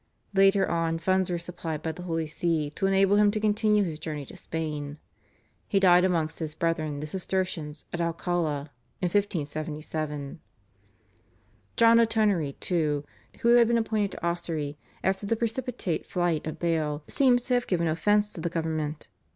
Later 0.33 0.67
on 0.67 0.97
funds 0.97 1.29
were 1.29 1.37
supplied 1.37 1.83
by 1.83 1.91
the 1.91 2.01
Holy 2.01 2.25
See 2.25 2.71
to 2.71 2.87
enable 2.87 3.17
him 3.17 3.29
to 3.29 3.39
continue 3.39 3.83
his 3.83 3.99
journey 3.99 4.25
to 4.25 4.35
Spain. 4.35 4.97
He 5.67 5.79
died 5.79 6.03
amongst 6.03 6.39
his 6.39 6.55
brethren, 6.55 7.01
the 7.01 7.05
Cistercians, 7.05 7.85
at 7.93 7.99
Alcalá 7.99 8.69
in 8.99 9.09
1577. 9.09 10.39
John 11.77 11.99
O'Tonory, 11.99 12.53
too, 12.59 13.05
who 13.41 13.57
had 13.57 13.67
been 13.67 13.77
appointed 13.77 14.09
to 14.13 14.25
Ossory 14.25 14.75
after 15.03 15.27
the 15.27 15.35
precipitate 15.35 16.07
flight 16.07 16.47
of 16.47 16.57
Bale, 16.57 17.03
seems 17.07 17.45
to 17.45 17.53
have 17.53 17.67
given 17.67 17.87
offence 17.87 18.33
to 18.33 18.41
the 18.41 18.49
government. 18.49 19.07